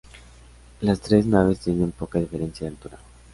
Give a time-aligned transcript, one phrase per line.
[0.79, 2.97] Las tres naves tienen poca diferencia de altura.